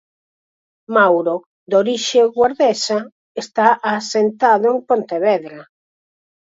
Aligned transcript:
Mauro, 0.97 1.35
de 1.69 1.75
orixe 1.83 2.21
guardesa, 2.39 2.99
está 3.43 3.67
asentado 3.95 4.65
en 4.73 4.77
Pontevedra. 4.89 5.59